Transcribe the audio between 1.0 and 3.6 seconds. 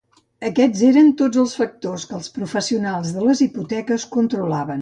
tots els factors que els professionals de les